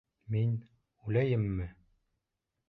Мин... 0.35 0.55
үләйемме? 1.11 1.69